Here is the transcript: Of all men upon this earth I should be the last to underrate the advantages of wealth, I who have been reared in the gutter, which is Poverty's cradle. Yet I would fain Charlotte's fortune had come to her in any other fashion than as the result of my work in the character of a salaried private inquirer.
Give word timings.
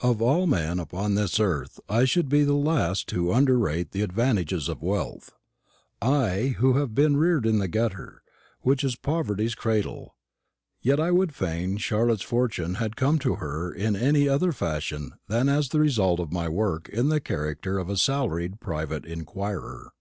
Of 0.00 0.20
all 0.20 0.48
men 0.48 0.80
upon 0.80 1.14
this 1.14 1.38
earth 1.38 1.78
I 1.88 2.04
should 2.04 2.28
be 2.28 2.42
the 2.42 2.52
last 2.52 3.08
to 3.10 3.32
underrate 3.32 3.92
the 3.92 4.02
advantages 4.02 4.68
of 4.68 4.82
wealth, 4.82 5.30
I 6.02 6.56
who 6.58 6.72
have 6.74 6.96
been 6.96 7.16
reared 7.16 7.46
in 7.46 7.60
the 7.60 7.68
gutter, 7.68 8.24
which 8.62 8.82
is 8.82 8.96
Poverty's 8.96 9.54
cradle. 9.54 10.16
Yet 10.82 10.98
I 10.98 11.12
would 11.12 11.32
fain 11.32 11.76
Charlotte's 11.76 12.22
fortune 12.24 12.74
had 12.82 12.96
come 12.96 13.20
to 13.20 13.36
her 13.36 13.72
in 13.72 13.94
any 13.94 14.28
other 14.28 14.50
fashion 14.50 15.12
than 15.28 15.48
as 15.48 15.68
the 15.68 15.78
result 15.78 16.18
of 16.18 16.32
my 16.32 16.48
work 16.48 16.88
in 16.88 17.08
the 17.08 17.20
character 17.20 17.78
of 17.78 17.88
a 17.88 17.96
salaried 17.96 18.58
private 18.58 19.04
inquirer. 19.06 19.92